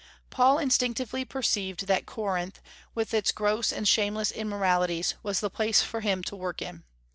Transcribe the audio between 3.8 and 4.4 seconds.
shameless